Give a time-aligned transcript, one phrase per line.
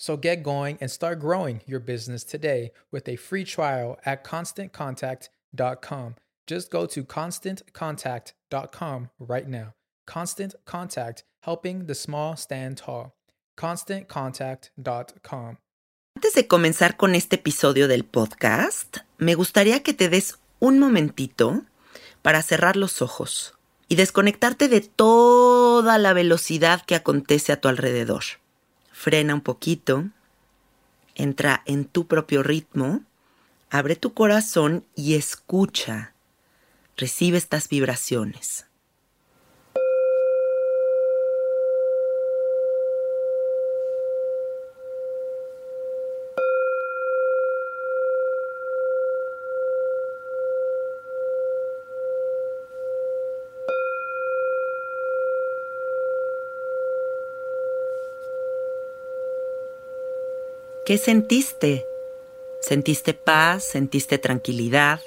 [0.00, 6.14] So get going and start growing your business today with a free trial at constantcontact.com.
[6.46, 9.74] Just go to constantcontact.com right now.
[10.06, 13.14] Constant Contact, helping the small stand tall.
[13.58, 15.58] ConstantContact.com.
[16.16, 21.64] Antes de comenzar con este episodio del podcast, me gustaría que te des un momentito
[22.22, 23.52] para cerrar los ojos
[23.88, 28.39] y desconectarte de toda la velocidad que acontece a tu alrededor
[29.00, 30.10] frena un poquito,
[31.14, 33.00] entra en tu propio ritmo,
[33.70, 36.12] abre tu corazón y escucha,
[36.98, 38.66] recibe estas vibraciones.
[60.90, 61.84] ¿Qué sentiste?
[62.62, 63.62] ¿Sentiste paz?
[63.62, 65.00] ¿Sentiste tranquilidad?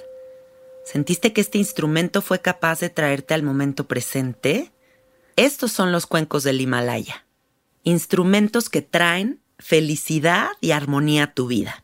[0.86, 4.72] ¿Sentiste que este instrumento fue capaz de traerte al momento presente?
[5.36, 7.26] Estos son los cuencos del Himalaya.
[7.84, 11.84] Instrumentos que traen felicidad y armonía a tu vida.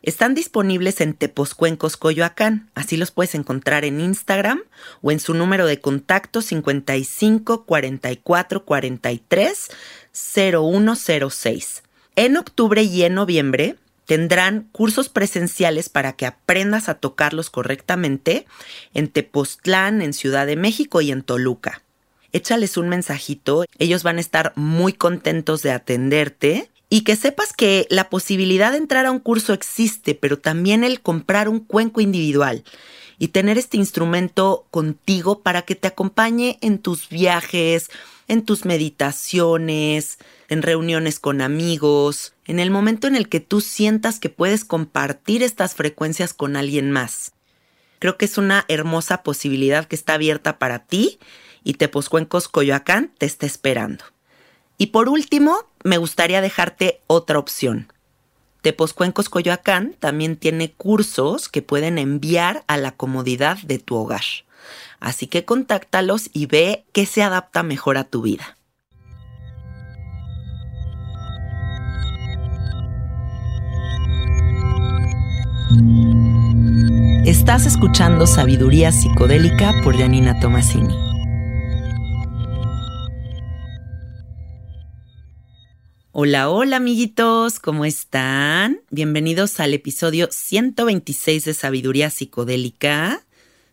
[0.00, 4.62] Están disponibles en Teposcuencos Coyoacán, así los puedes encontrar en Instagram
[5.02, 9.70] o en su número de contacto 55 44 43
[10.12, 11.82] 0106.
[12.16, 13.76] En octubre y en noviembre
[14.06, 18.46] tendrán cursos presenciales para que aprendas a tocarlos correctamente
[18.92, 21.82] en Tepoztlán, en Ciudad de México y en Toluca.
[22.32, 27.86] Échales un mensajito, ellos van a estar muy contentos de atenderte y que sepas que
[27.88, 32.64] la posibilidad de entrar a un curso existe, pero también el comprar un cuenco individual
[33.18, 37.90] y tener este instrumento contigo para que te acompañe en tus viajes,
[38.26, 40.18] en tus meditaciones,
[40.50, 45.42] en reuniones con amigos, en el momento en el que tú sientas que puedes compartir
[45.42, 47.32] estas frecuencias con alguien más.
[48.00, 51.20] Creo que es una hermosa posibilidad que está abierta para ti
[51.62, 54.04] y Teposcuencos Coyoacán te está esperando.
[54.76, 57.92] Y por último, me gustaría dejarte otra opción.
[58.60, 64.24] Teposcuencos Coyoacán también tiene cursos que pueden enviar a la comodidad de tu hogar.
[64.98, 68.56] Así que contáctalos y ve qué se adapta mejor a tu vida.
[77.24, 80.92] Estás escuchando Sabiduría Psicodélica por Janina Tomasini.
[86.10, 88.80] Hola, hola amiguitos, ¿cómo están?
[88.90, 93.24] Bienvenidos al episodio 126 de Sabiduría Psicodélica.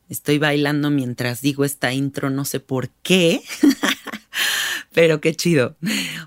[0.07, 3.41] Estoy bailando mientras digo esta intro, no sé por qué,
[4.94, 5.75] pero qué chido.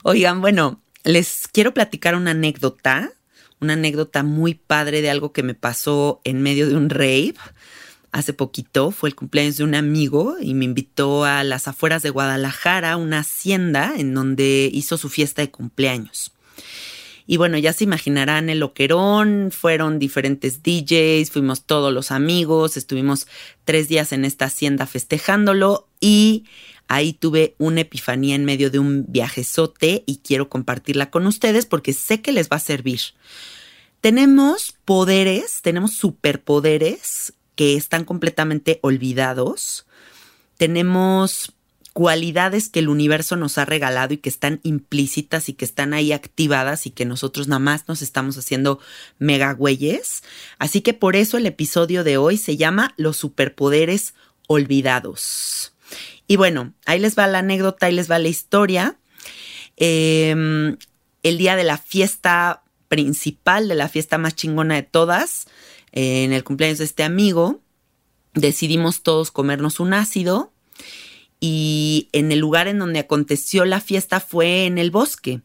[0.03, 3.13] Oigan, bueno, les quiero platicar una anécdota,
[3.61, 7.35] una anécdota muy padre de algo que me pasó en medio de un rave
[8.13, 8.91] hace poquito.
[8.91, 13.21] Fue el cumpleaños de un amigo y me invitó a las afueras de Guadalajara, una
[13.21, 16.33] hacienda en donde hizo su fiesta de cumpleaños.
[17.27, 23.29] Y bueno, ya se imaginarán el loquerón, fueron diferentes DJs, fuimos todos los amigos, estuvimos
[23.65, 26.45] tres días en esta hacienda festejándolo y
[26.91, 31.93] ahí tuve una epifanía en medio de un viajezote y quiero compartirla con ustedes porque
[31.93, 33.01] sé que les va a servir.
[34.01, 39.87] Tenemos poderes, tenemos superpoderes que están completamente olvidados.
[40.57, 41.53] Tenemos
[41.93, 46.11] cualidades que el universo nos ha regalado y que están implícitas y que están ahí
[46.11, 48.81] activadas y que nosotros nada más nos estamos haciendo
[49.21, 50.25] mega güeyes.
[50.59, 54.15] Así que por eso el episodio de hoy se llama Los superpoderes
[54.49, 55.70] olvidados.
[56.31, 58.97] Y bueno, ahí les va la anécdota, ahí les va la historia.
[59.77, 60.77] Em,
[61.25, 65.49] el día de la fiesta principal, de la fiesta más chingona de todas,
[65.91, 67.59] en el cumpleaños de este amigo,
[68.33, 70.53] decidimos todos comernos un ácido
[71.41, 75.41] y en el lugar en donde aconteció la fiesta fue en el bosque.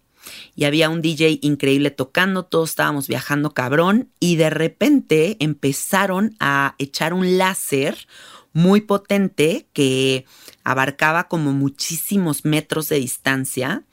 [0.55, 6.75] Y había un DJ increíble tocando, todos estábamos viajando cabrón y de repente empezaron a
[6.77, 8.07] echar un láser
[8.55, 10.25] muy potente que
[10.65, 13.83] abarcaba como muchísimos metros de distancia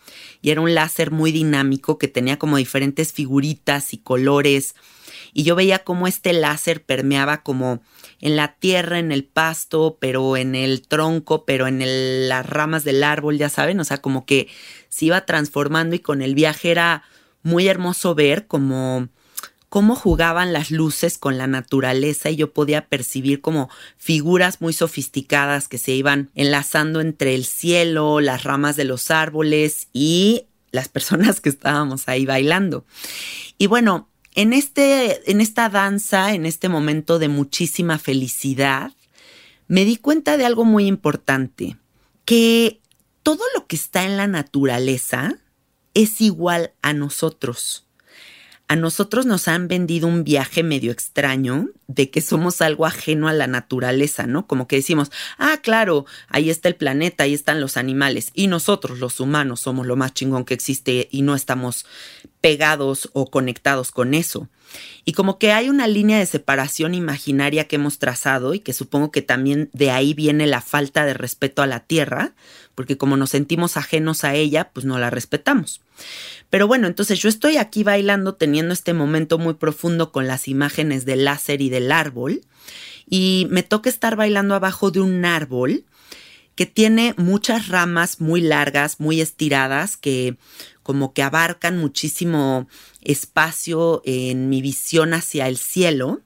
[0.40, 4.74] y era un láser muy dinámico que tenía como diferentes figuritas y colores.
[5.34, 7.82] Y yo veía cómo este láser permeaba como
[8.20, 13.04] en la tierra, en el pasto, pero en el tronco, pero en las ramas del
[13.04, 14.48] árbol, ya saben, o sea, como que
[14.88, 17.04] se iba transformando y con el viaje era
[17.42, 19.08] muy hermoso ver como
[19.72, 25.66] cómo jugaban las luces con la naturaleza y yo podía percibir como figuras muy sofisticadas
[25.66, 31.40] que se iban enlazando entre el cielo, las ramas de los árboles y las personas
[31.40, 32.84] que estábamos ahí bailando.
[33.56, 38.92] Y bueno, en, este, en esta danza, en este momento de muchísima felicidad,
[39.68, 41.78] me di cuenta de algo muy importante,
[42.26, 42.82] que
[43.22, 45.38] todo lo que está en la naturaleza
[45.94, 47.86] es igual a nosotros
[48.72, 53.34] a nosotros nos han vendido un viaje medio extraño de que somos algo ajeno a
[53.34, 54.46] la naturaleza, ¿no?
[54.46, 58.98] Como que decimos, ah, claro, ahí está el planeta, ahí están los animales, y nosotros,
[58.98, 61.84] los humanos, somos lo más chingón que existe y no estamos
[62.40, 64.48] pegados o conectados con eso.
[65.04, 69.10] Y como que hay una línea de separación imaginaria que hemos trazado y que supongo
[69.10, 72.34] que también de ahí viene la falta de respeto a la tierra,
[72.74, 75.80] porque como nos sentimos ajenos a ella, pues no la respetamos.
[76.50, 81.04] Pero bueno, entonces yo estoy aquí bailando, teniendo este momento muy profundo con las imágenes
[81.04, 82.42] del láser y del árbol,
[83.08, 85.84] y me toca estar bailando abajo de un árbol
[86.54, 90.36] que tiene muchas ramas muy largas, muy estiradas, que
[90.82, 92.68] como que abarcan muchísimo
[93.02, 96.22] espacio en mi visión hacia el cielo.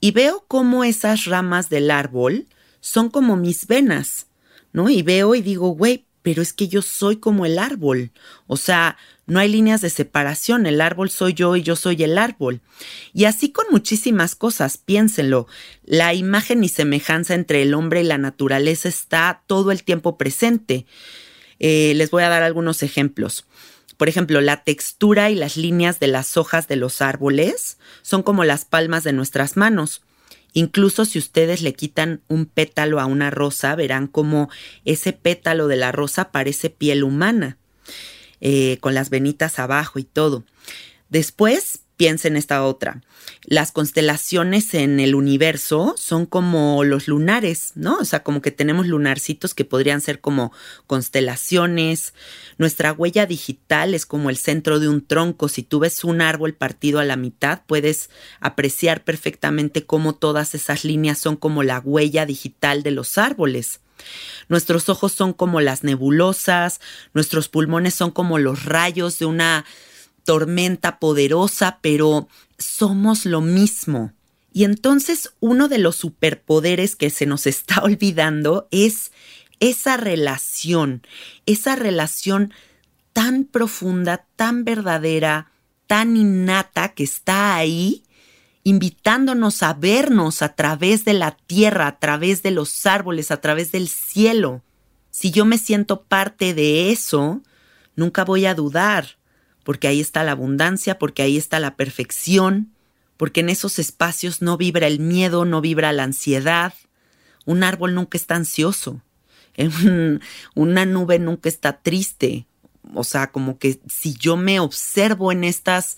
[0.00, 2.46] Y veo cómo esas ramas del árbol
[2.80, 4.26] son como mis venas,
[4.72, 4.88] ¿no?
[4.88, 8.10] Y veo y digo, güey, pero es que yo soy como el árbol.
[8.46, 12.18] O sea, no hay líneas de separación, el árbol soy yo y yo soy el
[12.18, 12.60] árbol.
[13.12, 15.46] Y así con muchísimas cosas, piénsenlo,
[15.84, 20.86] la imagen y semejanza entre el hombre y la naturaleza está todo el tiempo presente.
[21.58, 23.46] Eh, les voy a dar algunos ejemplos.
[23.96, 28.44] Por ejemplo, la textura y las líneas de las hojas de los árboles son como
[28.44, 30.02] las palmas de nuestras manos.
[30.52, 34.48] Incluso si ustedes le quitan un pétalo a una rosa, verán como
[34.84, 37.58] ese pétalo de la rosa parece piel humana,
[38.40, 40.44] eh, con las venitas abajo y todo.
[41.08, 43.02] Después, piensen esta otra.
[43.44, 47.98] Las constelaciones en el universo son como los lunares, ¿no?
[47.98, 50.52] O sea, como que tenemos lunarcitos que podrían ser como
[50.86, 52.12] constelaciones.
[52.58, 55.48] Nuestra huella digital es como el centro de un tronco.
[55.48, 58.10] Si tú ves un árbol partido a la mitad, puedes
[58.40, 63.80] apreciar perfectamente cómo todas esas líneas son como la huella digital de los árboles.
[64.48, 66.80] Nuestros ojos son como las nebulosas,
[67.14, 69.64] nuestros pulmones son como los rayos de una
[70.26, 72.28] tormenta poderosa, pero
[72.58, 74.12] somos lo mismo.
[74.52, 79.12] Y entonces uno de los superpoderes que se nos está olvidando es
[79.60, 81.02] esa relación,
[81.46, 82.52] esa relación
[83.14, 85.50] tan profunda, tan verdadera,
[85.86, 88.02] tan innata que está ahí,
[88.64, 93.72] invitándonos a vernos a través de la tierra, a través de los árboles, a través
[93.72, 94.62] del cielo.
[95.10, 97.42] Si yo me siento parte de eso,
[97.94, 99.15] nunca voy a dudar
[99.66, 102.70] porque ahí está la abundancia, porque ahí está la perfección,
[103.16, 106.72] porque en esos espacios no vibra el miedo, no vibra la ansiedad.
[107.46, 109.02] Un árbol nunca está ansioso,
[110.54, 112.46] una nube nunca está triste.
[112.94, 115.96] O sea, como que si yo me observo en estas,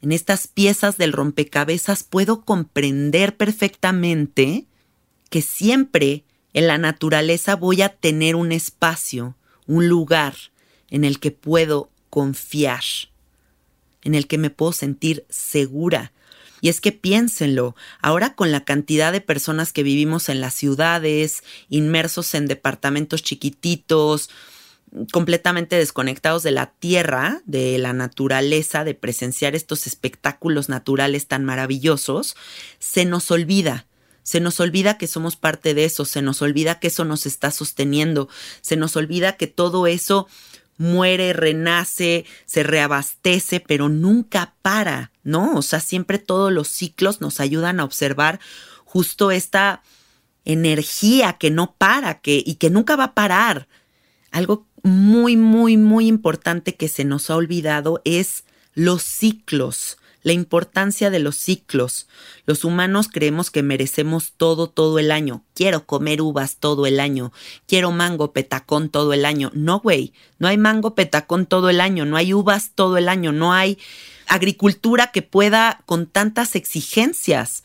[0.00, 4.64] en estas piezas del rompecabezas, puedo comprender perfectamente
[5.28, 6.24] que siempre
[6.54, 9.36] en la naturaleza voy a tener un espacio,
[9.66, 10.36] un lugar
[10.88, 12.82] en el que puedo confiar,
[14.02, 16.12] en el que me puedo sentir segura.
[16.60, 21.42] Y es que piénsenlo, ahora con la cantidad de personas que vivimos en las ciudades,
[21.68, 24.28] inmersos en departamentos chiquititos,
[25.12, 32.36] completamente desconectados de la tierra, de la naturaleza, de presenciar estos espectáculos naturales tan maravillosos,
[32.78, 33.86] se nos olvida
[34.22, 37.50] se nos olvida que somos parte de eso, se nos olvida que eso nos está
[37.50, 38.28] sosteniendo,
[38.60, 40.28] se nos olvida que todo eso
[40.80, 45.56] muere, renace, se reabastece, pero nunca para, ¿no?
[45.56, 48.40] O sea, siempre todos los ciclos nos ayudan a observar
[48.86, 49.82] justo esta
[50.46, 53.68] energía que no para, que y que nunca va a parar.
[54.30, 61.10] Algo muy, muy, muy importante que se nos ha olvidado es los ciclos la importancia
[61.10, 62.08] de los ciclos.
[62.46, 65.44] Los humanos creemos que merecemos todo todo el año.
[65.54, 67.32] Quiero comer uvas todo el año.
[67.66, 69.50] Quiero mango petacón todo el año.
[69.54, 73.32] No, güey, no hay mango petacón todo el año, no hay uvas todo el año,
[73.32, 73.78] no hay
[74.26, 77.64] agricultura que pueda con tantas exigencias.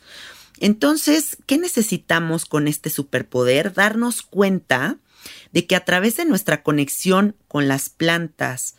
[0.58, 3.74] Entonces, ¿qué necesitamos con este superpoder?
[3.74, 4.96] Darnos cuenta
[5.52, 8.76] de que a través de nuestra conexión con las plantas,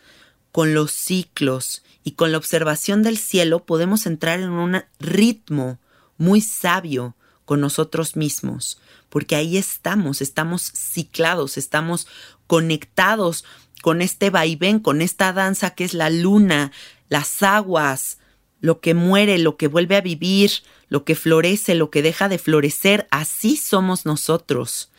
[0.52, 5.78] con los ciclos y con la observación del cielo podemos entrar en un ritmo
[6.16, 12.06] muy sabio con nosotros mismos, porque ahí estamos, estamos ciclados, estamos
[12.46, 13.44] conectados
[13.82, 16.72] con este vaivén, con esta danza que es la luna,
[17.08, 18.18] las aguas,
[18.60, 20.50] lo que muere, lo que vuelve a vivir,
[20.88, 24.90] lo que florece, lo que deja de florecer, así somos nosotros.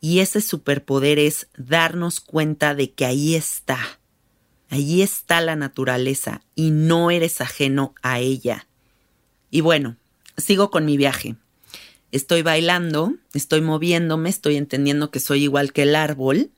[0.00, 4.00] Y ese superpoder es darnos cuenta de que ahí está
[4.72, 8.66] Allí está la naturaleza y no eres ajeno a ella.
[9.50, 9.98] Y bueno,
[10.38, 11.36] sigo con mi viaje.
[12.10, 16.52] Estoy bailando, estoy moviéndome, estoy entendiendo que soy igual que el árbol.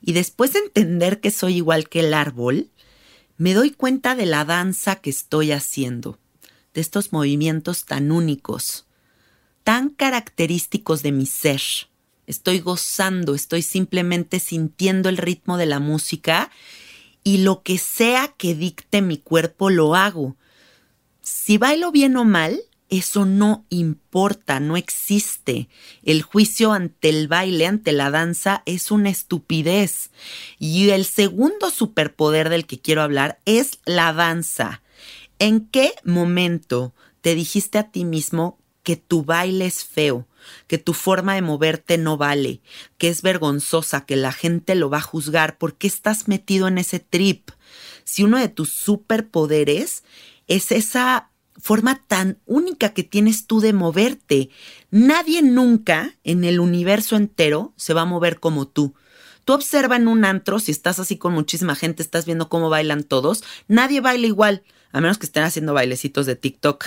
[0.00, 2.70] Y después de entender que soy igual que el árbol,
[3.36, 6.20] me doy cuenta de la danza que estoy haciendo,
[6.72, 8.86] de estos movimientos tan únicos,
[9.64, 11.62] tan característicos de mi ser.
[12.28, 16.52] Estoy gozando, estoy simplemente sintiendo el ritmo de la música
[17.26, 20.36] y lo que sea que dicte mi cuerpo lo hago.
[21.22, 25.68] Si bailo bien o mal, eso no importa, no existe.
[26.04, 30.10] El juicio ante el baile, ante la danza, es una estupidez.
[30.60, 34.82] Y el segundo superpoder del que quiero hablar es la danza.
[35.40, 40.28] ¿En qué momento te dijiste a ti mismo que tu baile es feo?
[40.66, 42.60] Que tu forma de moverte no vale,
[42.98, 46.78] que es vergonzosa, que la gente lo va a juzgar, ¿por qué estás metido en
[46.78, 47.50] ese trip?
[48.04, 50.04] Si uno de tus superpoderes
[50.46, 54.50] es esa forma tan única que tienes tú de moverte,
[54.90, 58.94] nadie nunca en el universo entero se va a mover como tú.
[59.44, 63.04] Tú observa en un antro, si estás así con muchísima gente, estás viendo cómo bailan
[63.04, 64.64] todos, nadie baila igual,
[64.96, 66.86] a menos que estén haciendo bailecitos de TikTok.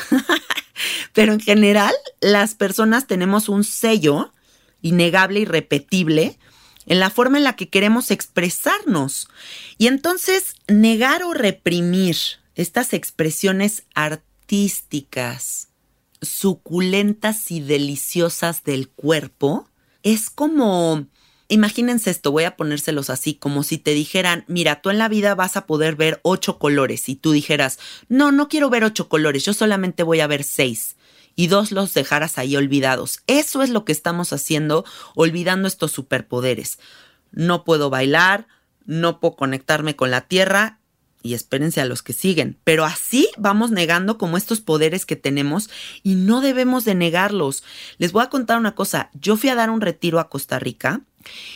[1.13, 4.33] Pero en general, las personas tenemos un sello
[4.81, 6.39] innegable y repetible
[6.87, 9.27] en la forma en la que queremos expresarnos.
[9.77, 12.17] Y entonces, negar o reprimir
[12.55, 15.67] estas expresiones artísticas,
[16.19, 19.69] suculentas y deliciosas del cuerpo,
[20.01, 21.05] es como
[21.51, 25.33] Imagínense esto, voy a ponérselos así, como si te dijeran, mira, tú en la vida
[25.33, 29.45] vas a poder ver ocho colores y tú dijeras, no, no quiero ver ocho colores,
[29.45, 30.95] yo solamente voy a ver seis
[31.35, 33.21] y dos los dejaras ahí olvidados.
[33.25, 36.77] Eso es lo que estamos haciendo, olvidando estos superpoderes.
[37.31, 38.47] No puedo bailar,
[38.85, 40.79] no puedo conectarme con la tierra
[41.23, 42.59] y espérense a los que siguen.
[42.63, 45.69] Pero así vamos negando como estos poderes que tenemos
[46.03, 47.63] y no debemos de negarlos.
[47.97, 49.09] Les voy a contar una cosa.
[49.13, 51.01] Yo fui a dar un retiro a Costa Rica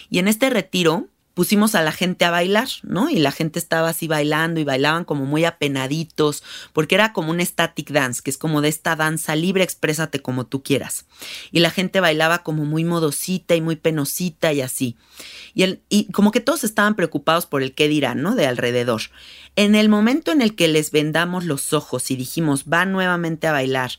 [0.09, 3.09] y en este retiro pusimos a la gente a bailar, ¿no?
[3.09, 6.43] Y la gente estaba así bailando y bailaban como muy apenaditos,
[6.73, 10.45] porque era como un static dance, que es como de esta danza libre, exprésate como
[10.45, 11.05] tú quieras.
[11.51, 14.97] Y la gente bailaba como muy modosita y muy penosita y así.
[15.53, 18.35] Y, y como que todos estaban preocupados por el qué dirán, ¿no?
[18.35, 19.01] De alrededor.
[19.55, 23.51] En el momento en el que les vendamos los ojos y dijimos, van nuevamente a
[23.51, 23.91] bailar,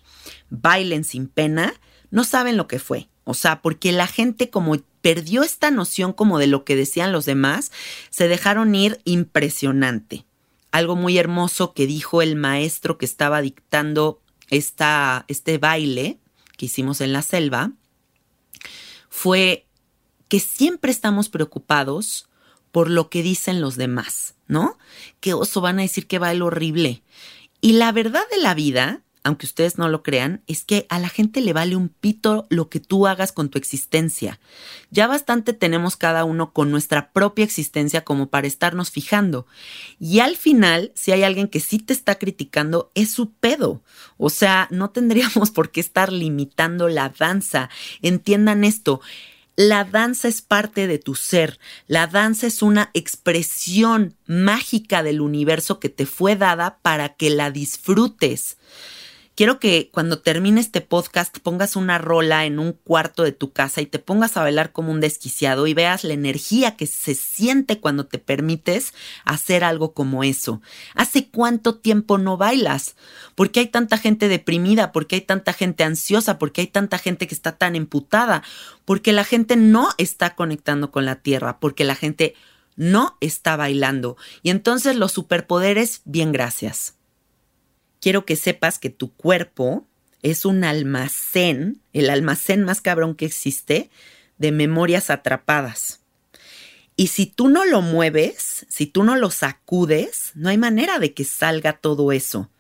[0.51, 1.75] bailen sin pena,
[2.11, 3.09] no saben lo que fue.
[3.25, 7.25] O sea, porque la gente como perdió esta noción como de lo que decían los
[7.25, 7.73] demás,
[8.11, 10.25] se dejaron ir impresionante.
[10.73, 16.19] algo muy hermoso que dijo el maestro que estaba dictando esta, este baile
[16.57, 17.71] que hicimos en la selva
[19.09, 19.67] fue
[20.29, 22.29] que siempre estamos preocupados
[22.73, 24.77] por lo que dicen los demás, ¿no?
[25.21, 27.05] Que oso van a decir que bailo horrible.
[27.61, 31.09] Y la verdad de la vida aunque ustedes no lo crean, es que a la
[31.09, 34.39] gente le vale un pito lo que tú hagas con tu existencia.
[34.91, 39.47] Ya bastante tenemos cada uno con nuestra propia existencia como para estarnos fijando.
[39.99, 43.83] Y al final, si hay alguien que sí te está criticando, es su pedo.
[44.19, 47.71] O sea, no tendríamos por qué estar limitando la danza.
[48.03, 49.01] Entiendan esto.
[49.57, 51.59] La danza es parte de tu ser.
[51.87, 57.51] La danza es una expresión mágica del universo que te fue dada para que la
[57.51, 58.59] disfrutes.
[59.37, 63.81] Quiero que cuando termine este podcast pongas una rola en un cuarto de tu casa
[63.81, 67.81] y te pongas a bailar como un desquiciado y veas la energía que se siente
[67.81, 70.63] cuando te permites hacer algo como eso.
[70.95, 72.95] ¿Hace cuánto tiempo no bailas?
[73.35, 74.93] ¿Por qué hay tanta gente deprimida?
[74.93, 76.39] ¿Por qué hay tanta gente ansiosa?
[76.39, 78.45] ¿Por qué hay tanta gente que está tan emputada?
[78.85, 82.37] Porque la gente no está conectando con la tierra, porque la gente
[82.77, 84.17] no está bailando.
[84.45, 86.95] Y entonces los superpoderes, bien gracias
[88.05, 89.87] quiero que sepas que tu cuerpo
[90.21, 93.89] es un almacén, el almacén más cabrón que existe,
[94.37, 96.01] de memorias atrapadas.
[96.97, 101.15] Y si tú no lo mueves, si tú no lo sacudes, no hay manera de
[101.15, 102.51] que salga todo eso.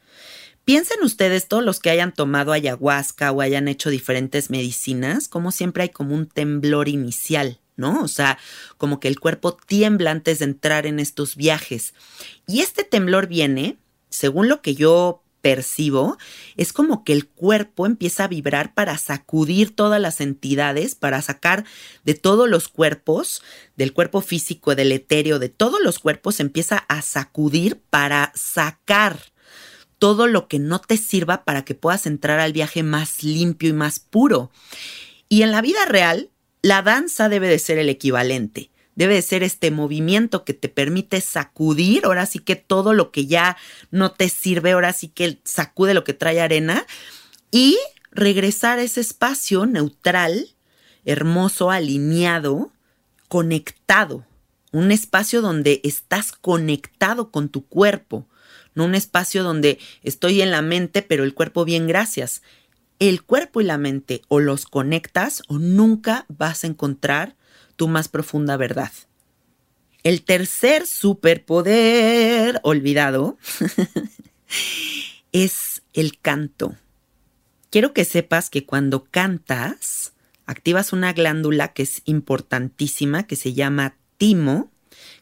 [0.64, 5.82] Piensen ustedes, todos los que hayan tomado ayahuasca o hayan hecho diferentes medicinas, como siempre
[5.82, 8.02] hay como un temblor inicial, ¿no?
[8.02, 8.38] O sea,
[8.78, 11.92] como que el cuerpo tiembla antes de entrar en estos viajes.
[12.46, 13.76] Y este temblor viene,
[14.08, 16.16] según lo que yo percibo,
[16.56, 21.66] es como que el cuerpo empieza a vibrar para sacudir todas las entidades, para sacar
[22.02, 23.42] de todos los cuerpos,
[23.76, 29.18] del cuerpo físico, del etéreo, de todos los cuerpos, empieza a sacudir para sacar
[29.98, 33.74] todo lo que no te sirva para que puedas entrar al viaje más limpio y
[33.74, 34.50] más puro.
[35.28, 36.30] Y en la vida real,
[36.62, 41.20] la danza debe de ser el equivalente debe de ser este movimiento que te permite
[41.20, 43.56] sacudir, ahora sí que todo lo que ya
[43.90, 46.86] no te sirve, ahora sí que sacude lo que trae arena
[47.50, 47.78] y
[48.10, 50.50] regresar a ese espacio neutral,
[51.04, 52.70] hermoso, alineado,
[53.28, 54.24] conectado,
[54.72, 58.26] un espacio donde estás conectado con tu cuerpo,
[58.74, 62.42] no un espacio donde estoy en la mente, pero el cuerpo bien, gracias.
[62.98, 67.36] El cuerpo y la mente o los conectas o nunca vas a encontrar
[67.76, 68.92] tu más profunda verdad.
[70.02, 73.38] El tercer superpoder olvidado
[75.32, 76.76] es el canto.
[77.70, 80.12] Quiero que sepas que cuando cantas,
[80.46, 84.70] activas una glándula que es importantísima, que se llama timo,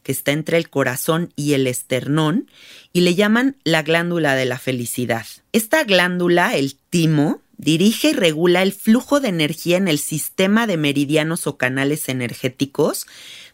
[0.03, 2.51] que está entre el corazón y el esternón,
[2.93, 5.27] y le llaman la glándula de la felicidad.
[5.53, 10.77] Esta glándula, el timo, dirige y regula el flujo de energía en el sistema de
[10.77, 13.07] meridianos o canales energéticos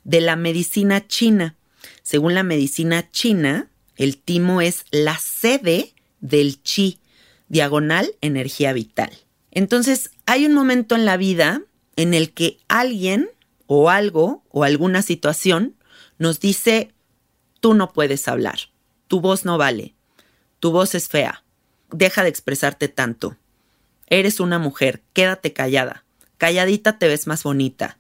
[0.03, 1.57] de la medicina china.
[2.03, 7.01] Según la medicina china, el timo es la sede del chi,
[7.49, 9.11] diagonal energía vital.
[9.51, 11.63] Entonces, hay un momento en la vida
[11.97, 13.29] en el que alguien
[13.67, 15.77] o algo o alguna situación
[16.17, 16.95] nos dice,
[17.61, 18.59] tú no puedes hablar,
[19.07, 19.95] tu voz no vale,
[20.61, 21.45] tu voz es fea,
[21.91, 23.37] deja de expresarte tanto,
[24.11, 26.05] Eres una mujer, quédate callada.
[26.39, 27.99] Calladita te ves más bonita.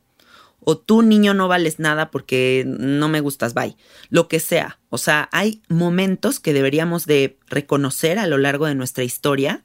[0.61, 3.77] O tú, niño, no vales nada porque no me gustas, bye.
[4.11, 4.79] Lo que sea.
[4.90, 9.62] O sea, hay momentos que deberíamos de reconocer a lo largo de nuestra historia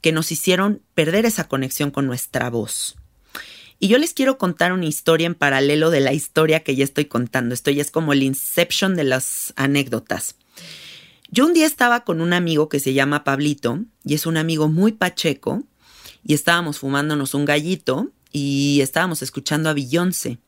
[0.00, 2.96] que nos hicieron perder esa conexión con nuestra voz.
[3.78, 7.06] Y yo les quiero contar una historia en paralelo de la historia que ya estoy
[7.06, 7.54] contando.
[7.54, 10.36] Esto ya es como el inception de las anécdotas.
[11.28, 14.68] Yo un día estaba con un amigo que se llama Pablito y es un amigo
[14.68, 15.64] muy pacheco
[16.24, 20.38] y estábamos fumándonos un gallito y estábamos escuchando a Beyoncé.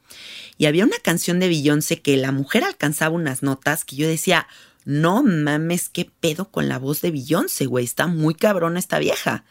[0.56, 4.46] Y había una canción de Beyoncé que la mujer alcanzaba unas notas que yo decía,
[4.84, 9.44] no mames, qué pedo con la voz de Beyoncé, güey, está muy cabrona esta vieja.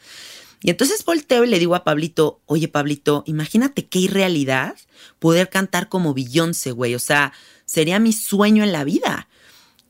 [0.61, 4.75] Y entonces volteo y le digo a Pablito, oye Pablito, imagínate qué irrealidad
[5.19, 7.33] poder cantar como Beyoncé, güey, o sea,
[7.65, 9.27] sería mi sueño en la vida.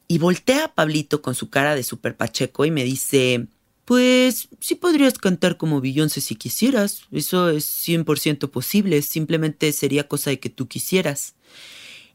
[0.08, 3.48] Y voltea a Pablito con su cara de super pacheco y me dice,
[3.84, 10.30] pues sí podrías cantar como Beyoncé si quisieras, eso es 100% posible, simplemente sería cosa
[10.30, 11.36] de que tú quisieras.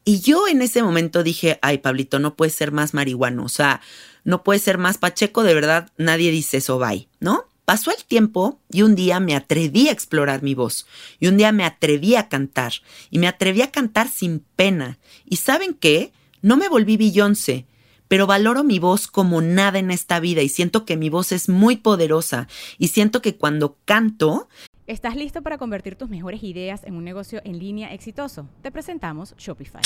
[0.04, 3.80] Y yo en ese momento dije, ay Pablito, no puede ser más marihuano, o sea,
[4.24, 7.46] no puede ser más pacheco, de verdad nadie dice eso, bye, ¿no?
[7.64, 10.86] Pasó el tiempo y un día me atreví a explorar mi voz.
[11.20, 12.72] Y un día me atreví a cantar.
[13.08, 14.98] Y me atreví a cantar sin pena.
[15.24, 16.12] ¿Y saben qué?
[16.42, 17.66] No me volví Beyoncé
[18.12, 21.48] pero valoro mi voz como nada en esta vida y siento que mi voz es
[21.48, 22.46] muy poderosa
[22.76, 24.50] y siento que cuando canto...
[24.86, 28.50] ¿Estás listo para convertir tus mejores ideas en un negocio en línea exitoso?
[28.60, 29.80] Te presentamos Shopify.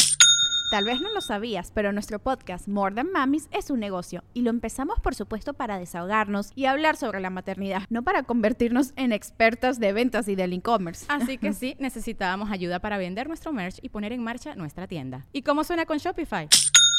[0.73, 4.41] Tal vez no lo sabías, pero nuestro podcast More Than Mamis es un negocio y
[4.41, 9.13] lo empezamos por supuesto para desahogarnos y hablar sobre la maternidad, no para convertirnos en
[9.13, 11.07] expertas de ventas y del e-commerce.
[11.09, 15.27] Así que sí, necesitábamos ayuda para vender nuestro merch y poner en marcha nuestra tienda.
[15.33, 16.49] ¿Y cómo suena con Shopify?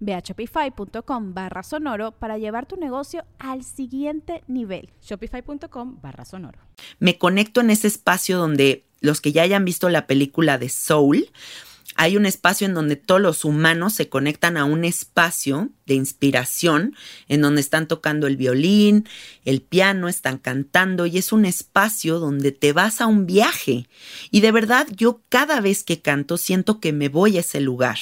[0.00, 4.90] Ve a shopify.com barra sonoro para llevar tu negocio al siguiente nivel.
[5.02, 6.58] Shopify.com barra sonoro.
[6.98, 11.30] Me conecto en ese espacio donde los que ya hayan visto la película de Soul,
[11.94, 16.94] hay un espacio en donde todos los humanos se conectan a un espacio de inspiración,
[17.28, 19.08] en donde están tocando el violín,
[19.44, 23.88] el piano, están cantando y es un espacio donde te vas a un viaje.
[24.30, 27.98] Y de verdad yo cada vez que canto siento que me voy a ese lugar.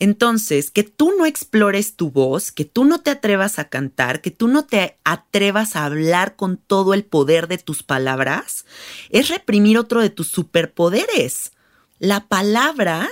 [0.00, 4.30] Entonces, que tú no explores tu voz, que tú no te atrevas a cantar, que
[4.30, 8.64] tú no te atrevas a hablar con todo el poder de tus palabras,
[9.10, 11.52] es reprimir otro de tus superpoderes.
[11.98, 13.10] La palabra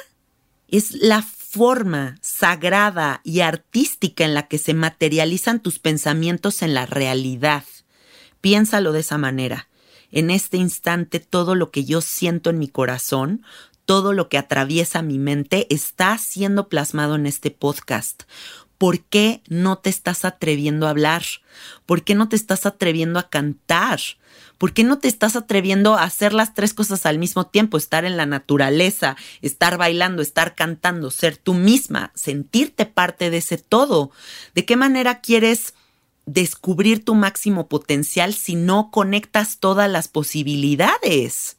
[0.66, 6.87] es la forma sagrada y artística en la que se materializan tus pensamientos en la
[6.87, 7.64] realidad.
[8.40, 9.68] Piénsalo de esa manera.
[10.11, 13.44] En este instante todo lo que yo siento en mi corazón,
[13.88, 18.24] todo lo que atraviesa mi mente está siendo plasmado en este podcast.
[18.77, 21.22] ¿Por qué no te estás atreviendo a hablar?
[21.87, 23.98] ¿Por qué no te estás atreviendo a cantar?
[24.59, 27.79] ¿Por qué no te estás atreviendo a hacer las tres cosas al mismo tiempo?
[27.79, 33.57] Estar en la naturaleza, estar bailando, estar cantando, ser tú misma, sentirte parte de ese
[33.57, 34.11] todo.
[34.55, 35.72] ¿De qué manera quieres
[36.27, 41.58] descubrir tu máximo potencial si no conectas todas las posibilidades?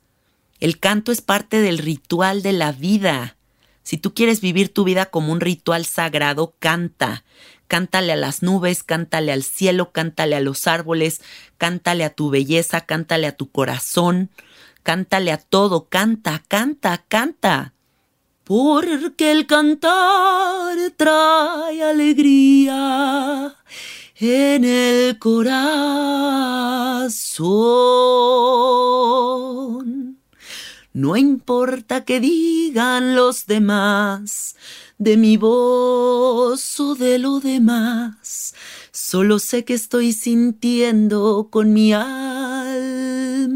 [0.59, 3.37] El canto es parte del ritual de la vida.
[3.83, 7.23] Si tú quieres vivir tu vida como un ritual sagrado, canta.
[7.67, 11.21] Cántale a las nubes, cántale al cielo, cántale a los árboles,
[11.57, 14.31] cántale a tu belleza, cántale a tu corazón,
[14.83, 17.73] cántale a todo, canta, canta, canta.
[18.43, 23.55] Porque el cantar trae alegría
[24.19, 26.09] en el corazón.
[30.99, 34.57] No importa que digan los demás
[34.97, 38.53] de mi voz o de lo demás,
[38.91, 43.55] solo sé que estoy sintiendo con mi alma.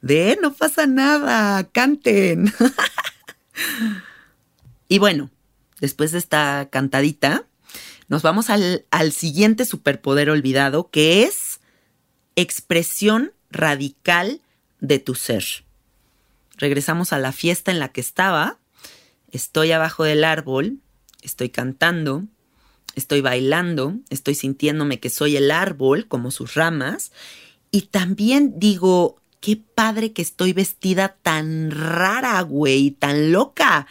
[0.00, 2.54] De no pasa nada, canten.
[4.88, 5.28] y bueno,
[5.80, 7.46] después de esta cantadita,
[8.06, 11.58] nos vamos al, al siguiente superpoder olvidado, que es
[12.36, 14.40] expresión radical
[14.80, 15.44] de tu ser.
[16.56, 18.58] Regresamos a la fiesta en la que estaba.
[19.32, 20.78] Estoy abajo del árbol,
[21.22, 22.24] estoy cantando,
[22.94, 27.12] estoy bailando, estoy sintiéndome que soy el árbol como sus ramas.
[27.70, 33.86] Y también digo, qué padre que estoy vestida tan rara, güey, tan loca,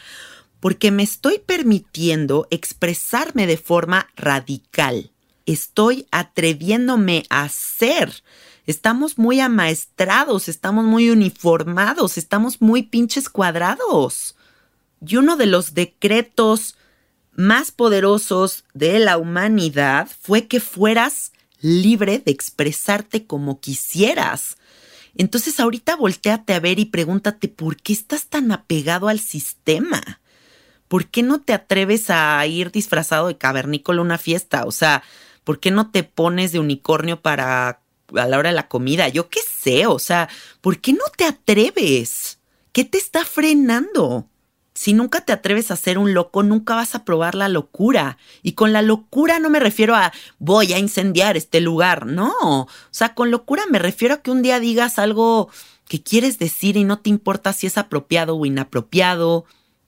[0.59, 5.11] porque me estoy permitiendo expresarme de forma radical.
[5.45, 8.23] Estoy atreviéndome a ser
[8.69, 14.35] Estamos muy amaestrados, estamos muy uniformados, estamos muy pinches cuadrados.
[15.03, 16.77] Y uno de los decretos
[17.31, 24.57] más poderosos de la humanidad fue que fueras libre de expresarte como quisieras.
[25.15, 30.21] Entonces ahorita volteate a ver y pregúntate por qué estás tan apegado al sistema.
[30.87, 34.65] ¿Por qué no te atreves a ir disfrazado de cavernícola a una fiesta?
[34.65, 35.01] O sea,
[35.43, 37.81] ¿por qué no te pones de unicornio para
[38.15, 40.29] a la hora de la comida, yo qué sé, o sea,
[40.61, 42.39] ¿por qué no te atreves?
[42.71, 44.27] ¿Qué te está frenando?
[44.79, 48.17] Si nunca te atreves a ser un loco, nunca vas a probar la locura.
[48.43, 52.33] Y con la locura no me refiero a voy a incendiar este lugar, no.
[52.41, 55.49] O sea, con locura me refiero a que un día digas algo
[55.89, 59.43] que quieres decir y no te importa si es apropiado o inapropiado.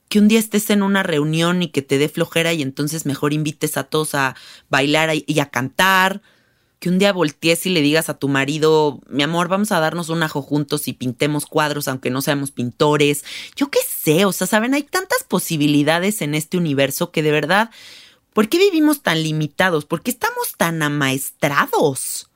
[0.09, 3.31] Que un día estés en una reunión y que te dé flojera y entonces mejor
[3.31, 4.35] invites a todos a
[4.69, 6.21] bailar y a cantar
[6.81, 10.09] que un día voltees y le digas a tu marido, mi amor, vamos a darnos
[10.09, 13.23] un ajo juntos y pintemos cuadros aunque no seamos pintores.
[13.55, 17.69] Yo qué sé, o sea, saben, hay tantas posibilidades en este universo que de verdad,
[18.33, 19.85] ¿por qué vivimos tan limitados?
[19.85, 22.31] ¿Por qué estamos tan amaestrados?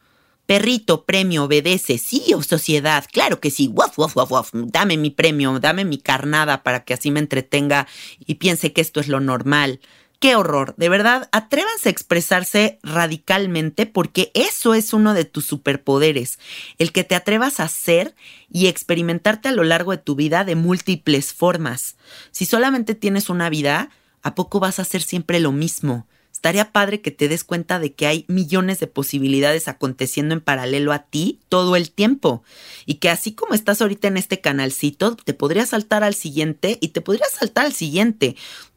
[0.45, 1.97] Perrito, premio, obedece.
[1.97, 3.67] Sí, o sociedad, claro que sí.
[3.73, 4.51] Waf, waf, waf.
[4.53, 7.87] Dame mi premio, dame mi carnada para que así me entretenga
[8.19, 9.79] y piense que esto es lo normal.
[10.25, 16.39] Qué horror, de verdad, atrévanse a expresarse radicalmente porque eso es uno de tus superpoderes,
[16.79, 18.15] el que te atrevas a ser
[18.51, 21.95] y experimentarte a lo largo de tu vida de múltiples formas.
[22.31, 23.91] Si solamente tienes una vida,
[24.23, 26.07] ¿a poco vas a hacer siempre lo mismo?
[26.33, 30.91] Estaría padre que te des cuenta de que hay millones de posibilidades aconteciendo en paralelo
[30.91, 32.43] a ti todo el tiempo.
[32.87, 36.89] Y que así como estás ahorita en este canalcito, te podrías saltar al siguiente y
[36.89, 38.35] te podrías saltar al siguiente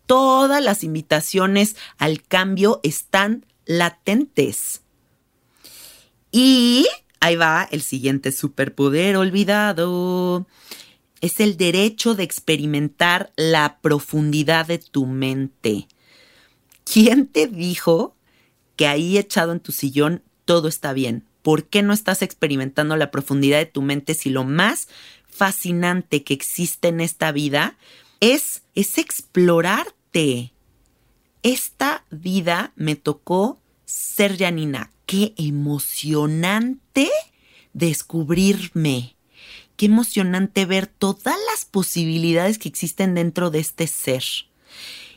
[0.09, 4.81] todas las invitaciones al cambio están latentes.
[6.33, 6.89] Y
[7.21, 10.47] ahí va el siguiente superpoder olvidado.
[11.21, 15.87] Es el derecho de experimentar la profundidad de tu mente.
[16.91, 18.17] ¿Quién te dijo
[18.77, 21.23] que ahí echado en tu sillón todo está bien?
[21.43, 24.89] ¿Por qué no estás experimentando la profundidad de tu mente si lo más
[25.29, 27.77] fascinante que existe en esta vida
[28.21, 29.98] es, es explorar
[31.43, 34.91] esta vida me tocó ser Janina.
[35.07, 37.11] Qué emocionante
[37.73, 39.17] descubrirme.
[39.77, 44.25] Qué emocionante ver todas las posibilidades que existen dentro de este ser.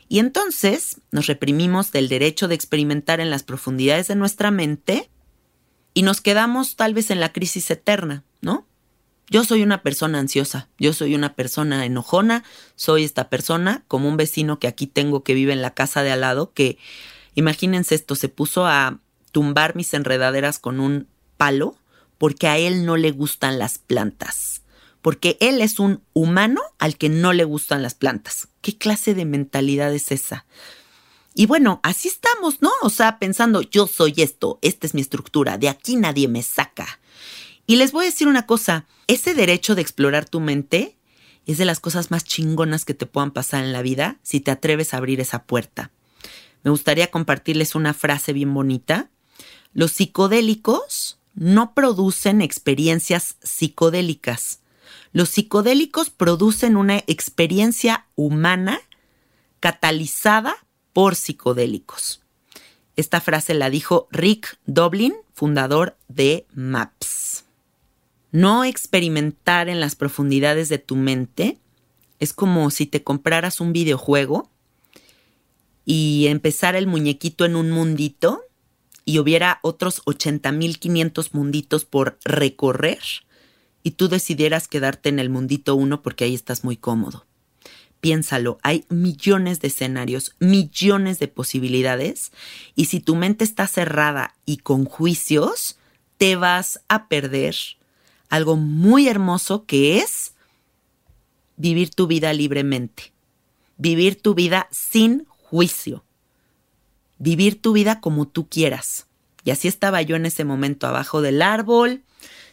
[0.08, 5.10] Y entonces nos reprimimos del derecho de experimentar en las profundidades de nuestra mente
[5.94, 8.66] y nos quedamos tal vez en la crisis eterna, ¿no?
[9.28, 12.44] Yo soy una persona ansiosa, yo soy una persona enojona,
[12.76, 16.12] soy esta persona como un vecino que aquí tengo que vive en la casa de
[16.12, 16.78] al lado, que
[17.34, 18.98] imagínense esto, se puso a
[19.30, 21.76] tumbar mis enredaderas con un palo
[22.18, 24.62] porque a él no le gustan las plantas,
[25.00, 28.48] porque él es un humano al que no le gustan las plantas.
[28.60, 30.46] ¿Qué clase de mentalidad es esa?
[31.34, 32.70] Y bueno, así estamos, ¿no?
[32.82, 37.00] O sea, pensando, yo soy esto, esta es mi estructura, de aquí nadie me saca.
[37.72, 40.98] Y les voy a decir una cosa, ese derecho de explorar tu mente
[41.46, 44.50] es de las cosas más chingonas que te puedan pasar en la vida si te
[44.50, 45.90] atreves a abrir esa puerta.
[46.64, 49.08] Me gustaría compartirles una frase bien bonita.
[49.72, 54.60] Los psicodélicos no producen experiencias psicodélicas.
[55.12, 58.82] Los psicodélicos producen una experiencia humana
[59.60, 60.56] catalizada
[60.92, 62.20] por psicodélicos.
[62.96, 67.41] Esta frase la dijo Rick Doblin, fundador de MAPS.
[68.32, 71.58] No experimentar en las profundidades de tu mente
[72.18, 74.50] es como si te compraras un videojuego
[75.84, 78.42] y empezara el muñequito en un mundito
[79.04, 83.02] y hubiera otros 80.500 munditos por recorrer
[83.82, 87.26] y tú decidieras quedarte en el mundito uno porque ahí estás muy cómodo.
[88.00, 92.32] Piénsalo, hay millones de escenarios, millones de posibilidades
[92.74, 95.76] y si tu mente está cerrada y con juicios,
[96.16, 97.56] te vas a perder
[98.32, 100.32] algo muy hermoso que es
[101.58, 103.12] vivir tu vida libremente,
[103.76, 106.02] vivir tu vida sin juicio,
[107.18, 109.06] vivir tu vida como tú quieras.
[109.44, 112.04] Y así estaba yo en ese momento abajo del árbol,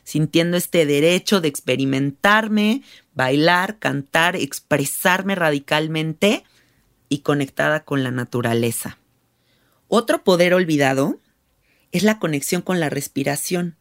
[0.04, 6.44] sintiendo este derecho de experimentarme, bailar, cantar, expresarme radicalmente
[7.08, 8.98] y conectada con la naturaleza.
[9.88, 11.22] Otro poder olvidado
[11.94, 13.78] es la conexión con la respiración.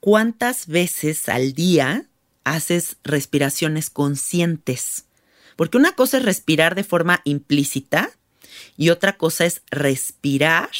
[0.00, 2.06] ¿Cuántas veces al día
[2.44, 5.06] haces respiraciones conscientes?
[5.56, 8.10] Porque una cosa es respirar de forma implícita
[8.76, 10.70] y otra cosa es respirar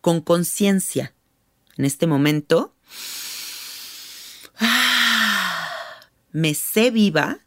[0.00, 1.12] con conciencia.
[1.76, 2.74] En este momento,
[6.32, 7.40] me sé viva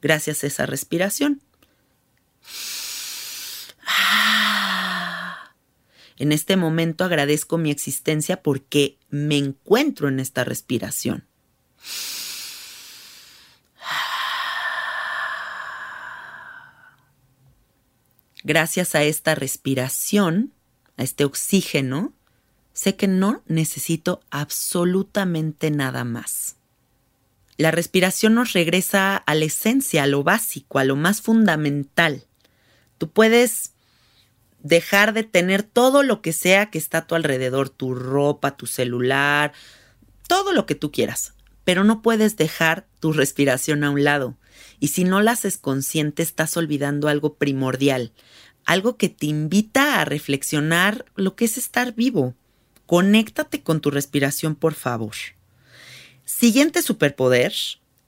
[0.00, 1.42] gracias a esa respiración.
[6.18, 11.24] En este momento agradezco mi existencia porque me encuentro en esta respiración.
[18.42, 20.52] Gracias a esta respiración,
[20.96, 22.12] a este oxígeno,
[22.72, 26.56] sé que no necesito absolutamente nada más.
[27.56, 32.24] La respiración nos regresa a la esencia, a lo básico, a lo más fundamental.
[32.98, 33.72] Tú puedes
[34.62, 38.66] dejar de tener todo lo que sea que está a tu alrededor, tu ropa, tu
[38.66, 39.52] celular,
[40.26, 44.36] todo lo que tú quieras, pero no puedes dejar tu respiración a un lado.
[44.80, 48.12] Y si no la haces consciente, estás olvidando algo primordial,
[48.64, 52.34] algo que te invita a reflexionar lo que es estar vivo.
[52.86, 55.14] Conéctate con tu respiración, por favor.
[56.24, 57.54] Siguiente superpoder,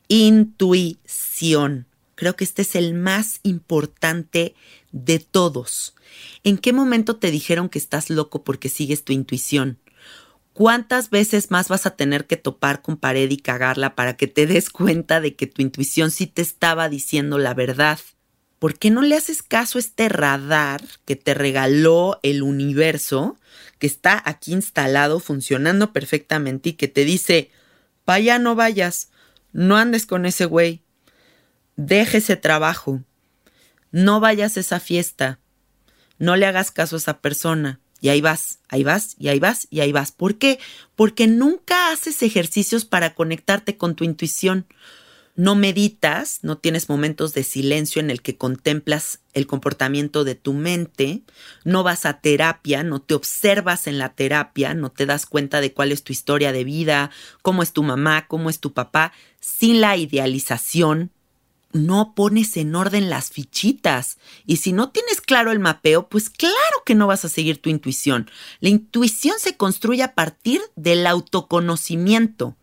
[0.09, 1.87] intuición.
[2.15, 4.55] Creo que este es el más importante
[4.93, 5.95] de todos.
[6.43, 9.79] ¿En qué momento te dijeron que estás loco porque sigues tu intuición?
[10.53, 14.47] ¿Cuántas veces más vas a tener que topar con pared y cagarla para que te
[14.47, 17.99] des cuenta de que tu intuición sí te estaba diciendo la verdad?
[18.59, 23.39] ¿Por qué no le haces caso a este radar que te regaló el universo,
[23.79, 27.51] que está aquí instalado, funcionando perfectamente y que te dice,
[28.05, 29.11] vaya, no vayas,
[29.53, 30.83] no andes con ese güey,
[31.77, 33.03] deje ese trabajo,
[33.91, 35.39] no vayas a esa fiesta,
[36.19, 39.67] no le hagas caso a esa persona, y ahí vas, ahí vas, y ahí vas,
[39.71, 40.13] y ahí vas.
[40.13, 40.59] ¿Por qué?
[40.97, 44.67] Porque nunca haces ejercicios para conectarte con tu intuición.
[45.37, 50.53] No meditas, no tienes momentos de silencio en el que contemplas el comportamiento de tu
[50.53, 51.23] mente,
[51.65, 55.73] no vas a terapia, no te observas en la terapia, no te das cuenta de
[55.73, 57.11] cuál es tu historia de vida,
[57.43, 61.13] cómo es tu mamá, cómo es tu papá, sin la idealización,
[61.73, 64.19] no pones en orden las fichitas.
[64.47, 67.71] Y si no tienes claro el mapeo, pues claro que no vas a seguir tu
[67.71, 68.31] intuición.
[68.61, 72.57] La intuición se construye a partir del autoconocimiento.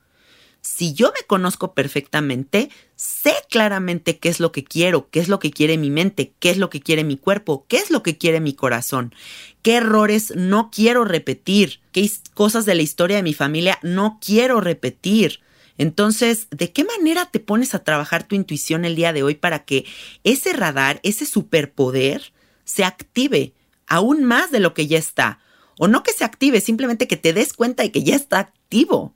[0.61, 5.39] Si yo me conozco perfectamente, sé claramente qué es lo que quiero, qué es lo
[5.39, 8.17] que quiere mi mente, qué es lo que quiere mi cuerpo, qué es lo que
[8.17, 9.15] quiere mi corazón,
[9.61, 14.59] qué errores no quiero repetir, qué cosas de la historia de mi familia no quiero
[14.59, 15.39] repetir
[15.77, 19.65] entonces, ¿de qué manera te pones a trabajar tu intuición el día de hoy para
[19.65, 19.85] que
[20.23, 22.33] ese radar, ese superpoder,
[22.65, 23.53] se active
[23.85, 25.39] aún más de lo que ya está?
[25.77, 29.13] O no que se active, simplemente que te des cuenta de que ya está activo.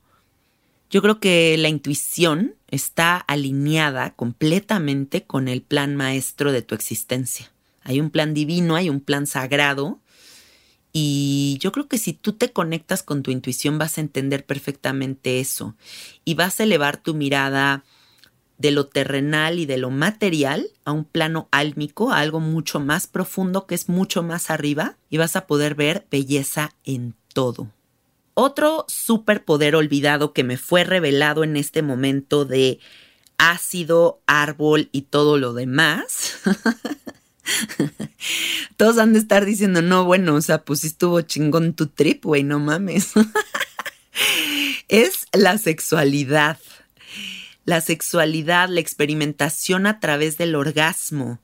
[0.92, 7.52] Yo creo que la intuición está alineada completamente con el plan maestro de tu existencia.
[7.84, 10.00] Hay un plan divino, hay un plan sagrado
[10.94, 15.40] y yo creo que si tú te conectas con tu intuición vas a entender perfectamente
[15.40, 15.76] eso
[16.26, 17.84] y vas a elevar tu mirada
[18.58, 23.08] de lo terrenal y de lo material a un plano álmico, a algo mucho más
[23.08, 27.70] profundo que es mucho más arriba y vas a poder ver belleza en todo.
[28.34, 32.80] Otro superpoder olvidado que me fue revelado en este momento de
[33.38, 36.38] ácido, árbol y todo lo demás
[38.78, 42.44] Todos han de estar diciendo, no, bueno, o sea, pues estuvo chingón tu trip, güey,
[42.44, 43.12] no mames.
[44.88, 46.58] es la sexualidad.
[47.64, 51.40] La sexualidad, la experimentación a través del orgasmo,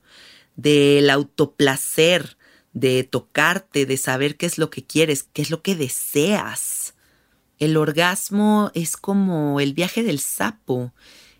[0.56, 2.36] del autoplacer,
[2.72, 6.94] de tocarte, de saber qué es lo que quieres, qué es lo que deseas.
[7.58, 10.92] El orgasmo es como el viaje del sapo,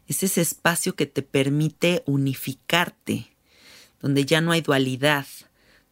[0.07, 3.38] es ese espacio que te permite unificarte
[4.01, 5.27] donde ya no hay dualidad,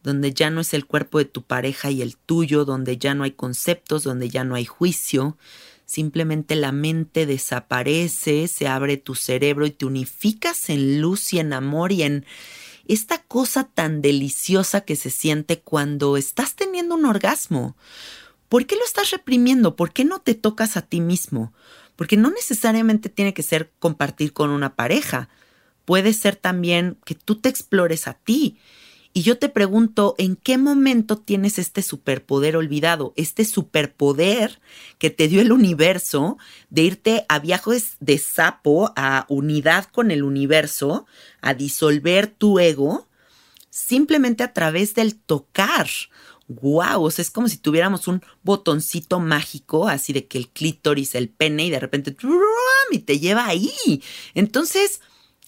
[0.03, 3.23] donde ya no es el cuerpo de tu pareja y el tuyo, donde ya no
[3.23, 5.37] hay conceptos, donde ya no hay juicio,
[5.85, 11.53] simplemente la mente desaparece, se abre tu cerebro y te unificas en luz y en
[11.53, 12.25] amor y en
[12.87, 17.75] esta cosa tan deliciosa que se siente cuando estás teniendo un orgasmo.
[18.49, 19.75] ¿Por qué lo estás reprimiendo?
[19.75, 21.53] ¿Por qué no te tocas a ti mismo?
[21.95, 25.29] Porque no necesariamente tiene que ser compartir con una pareja
[25.87, 28.59] puede ser también que tú te explores a ti.
[29.13, 33.13] Y yo te pregunto, ¿en qué momento tienes este superpoder olvidado?
[33.15, 34.59] Este superpoder
[34.97, 36.37] que te dio el universo
[36.69, 41.05] de irte a viajes de sapo, a unidad con el universo,
[41.41, 43.07] a disolver tu ego,
[43.69, 45.87] simplemente a través del tocar.
[46.49, 47.05] ¡Guau!
[47.05, 51.29] O sea, es como si tuviéramos un botoncito mágico, así de que el clítoris, el
[51.29, 52.13] pene, y de repente
[52.91, 54.03] y te lleva ahí.
[54.33, 54.99] Entonces,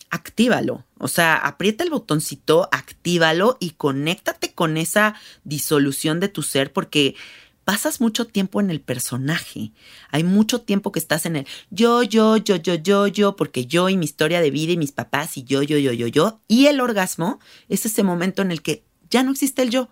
[0.09, 0.85] actívalo.
[0.97, 7.15] O sea, aprieta el botoncito, actívalo y conéctate con esa disolución de tu ser porque
[7.63, 9.71] pasas mucho tiempo en el personaje.
[10.09, 13.89] Hay mucho tiempo que estás en el yo, yo, yo, yo, yo, yo, porque yo
[13.89, 16.41] y mi historia de vida y mis papás y yo, yo, yo, yo, yo.
[16.47, 19.89] Y el orgasmo es ese momento en el que ya no existe el yo,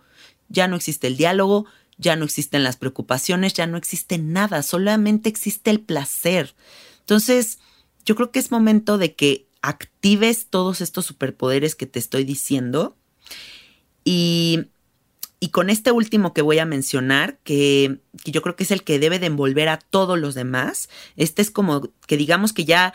[0.48, 1.66] ya no existe el diálogo,
[1.98, 6.54] ya no existen las preocupaciones, ya no existe nada, solamente existe el placer.
[7.00, 7.58] Entonces,
[8.04, 12.96] yo creo que es momento de que actives todos estos superpoderes que te estoy diciendo.
[14.04, 14.66] Y,
[15.40, 18.84] y con este último que voy a mencionar, que, que, yo creo que es el
[18.84, 22.92] que debe de envolver a todos los demás, este es como que digamos que ya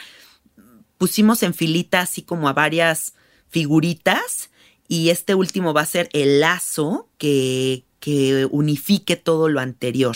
[0.98, 3.14] pusimos en filita así como a varias
[3.50, 4.50] figuritas
[4.88, 10.16] y este último va a ser el lazo que, que unifique todo lo anterior,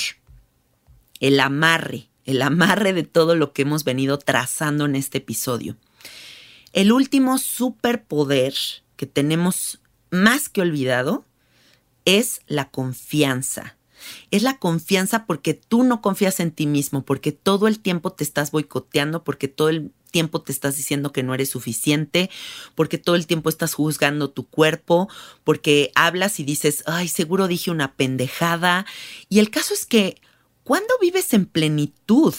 [1.20, 5.78] el amarre, el amarre de todo lo que hemos venido trazando en este episodio.
[6.74, 8.53] El último superpoder
[8.95, 11.26] que tenemos más que olvidado
[12.05, 13.78] es la confianza.
[14.32, 18.24] Es la confianza porque tú no confías en ti mismo, porque todo el tiempo te
[18.24, 22.30] estás boicoteando, porque todo el tiempo te estás diciendo que no eres suficiente,
[22.76, 25.09] porque todo el tiempo estás juzgando tu cuerpo,
[25.43, 28.86] porque hablas y dices, ay, seguro dije una pendejada.
[29.30, 30.22] Y el caso es que,
[30.63, 32.34] ¿cuándo vives en plenitud?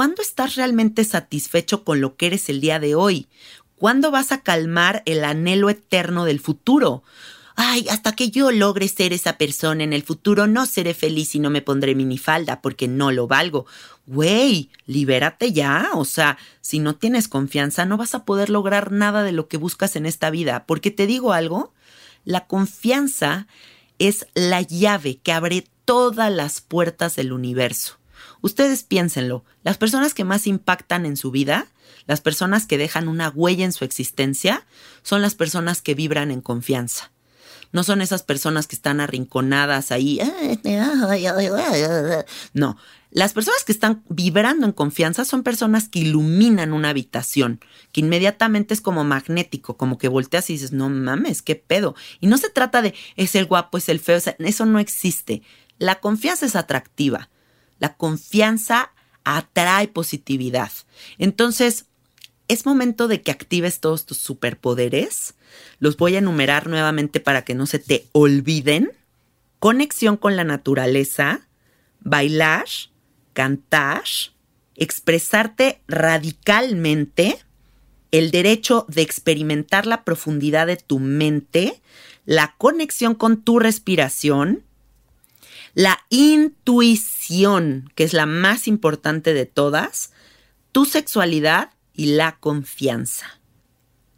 [0.00, 3.28] ¿Cuándo estás realmente satisfecho con lo que eres el día de hoy?
[3.76, 7.02] ¿Cuándo vas a calmar el anhelo eterno del futuro?
[7.54, 11.38] Ay, hasta que yo logre ser esa persona en el futuro no seré feliz y
[11.38, 13.66] no me pondré minifalda porque no lo valgo.
[14.06, 15.90] Güey, libérate ya.
[15.92, 19.58] O sea, si no tienes confianza no vas a poder lograr nada de lo que
[19.58, 20.64] buscas en esta vida.
[20.64, 21.74] Porque te digo algo,
[22.24, 23.48] la confianza
[23.98, 27.99] es la llave que abre todas las puertas del universo.
[28.42, 31.66] Ustedes piénsenlo, las personas que más impactan en su vida,
[32.06, 34.66] las personas que dejan una huella en su existencia,
[35.02, 37.10] son las personas que vibran en confianza.
[37.72, 40.18] No son esas personas que están arrinconadas ahí.
[42.52, 42.76] No,
[43.10, 47.60] las personas que están vibrando en confianza son personas que iluminan una habitación,
[47.92, 51.94] que inmediatamente es como magnético, como que volteas y dices, no mames, qué pedo.
[52.20, 55.42] Y no se trata de es el guapo, es el feo, eso no existe.
[55.78, 57.30] La confianza es atractiva.
[57.80, 58.92] La confianza
[59.24, 60.70] atrae positividad.
[61.18, 61.86] Entonces,
[62.46, 65.34] es momento de que actives todos tus superpoderes.
[65.78, 68.92] Los voy a enumerar nuevamente para que no se te olviden.
[69.58, 71.46] Conexión con la naturaleza,
[72.00, 72.66] bailar,
[73.34, 74.02] cantar,
[74.74, 77.38] expresarte radicalmente,
[78.10, 81.80] el derecho de experimentar la profundidad de tu mente,
[82.24, 84.64] la conexión con tu respiración,
[85.74, 90.12] la intuición, que es la más importante de todas,
[90.72, 93.40] tu sexualidad y la confianza.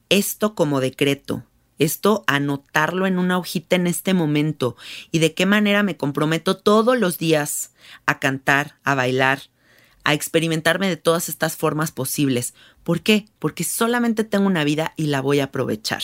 [0.09, 1.45] Esto como decreto,
[1.79, 4.77] esto anotarlo en una hojita en este momento
[5.11, 7.73] y de qué manera me comprometo todos los días
[8.07, 9.43] a cantar, a bailar,
[10.05, 12.55] a experimentarme de todas estas formas posibles.
[12.83, 13.27] ¿Por qué?
[13.39, 16.03] Porque solamente tengo una vida y la voy a aprovechar.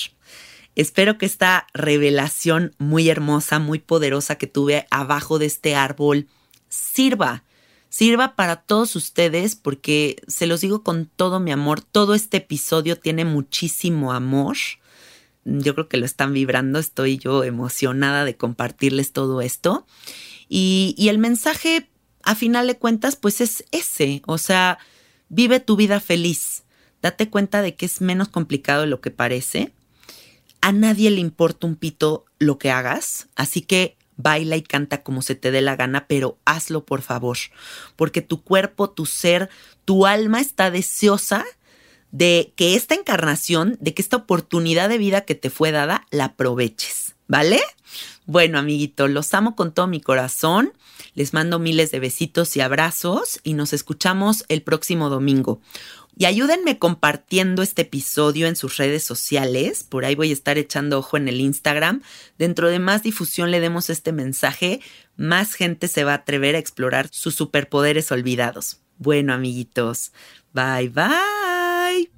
[0.79, 6.29] Espero que esta revelación muy hermosa, muy poderosa que tuve abajo de este árbol
[6.69, 7.43] sirva,
[7.89, 12.97] sirva para todos ustedes porque se los digo con todo mi amor, todo este episodio
[12.97, 14.57] tiene muchísimo amor.
[15.45, 19.85] Yo creo que lo están vibrando, estoy yo emocionada de compartirles todo esto.
[20.49, 21.91] Y, y el mensaje,
[22.23, 24.79] a final de cuentas, pues es ese, o sea,
[25.29, 26.63] vive tu vida feliz.
[27.03, 29.73] Date cuenta de que es menos complicado de lo que parece
[30.61, 35.23] a nadie le importa un pito lo que hagas, así que baila y canta como
[35.23, 37.39] se te dé la gana, pero hazlo por favor,
[37.97, 39.49] porque tu cuerpo, tu ser,
[39.85, 41.45] tu alma está deseosa
[42.11, 46.27] de que esta encarnación, de que esta oportunidad de vida que te fue dada, la
[46.27, 47.61] aproveches, ¿vale?
[48.27, 50.73] Bueno, amiguito, los amo con todo mi corazón.
[51.15, 55.61] Les mando miles de besitos y abrazos y nos escuchamos el próximo domingo.
[56.19, 59.85] Y ayúdenme compartiendo este episodio en sus redes sociales.
[59.85, 62.03] Por ahí voy a estar echando ojo en el Instagram.
[62.39, 64.81] Dentro de más difusión le demos este mensaje,
[65.17, 68.81] más gente se va a atrever a explorar sus superpoderes olvidados.
[68.97, 70.11] Bueno, amiguitos,
[70.53, 72.18] bye bye.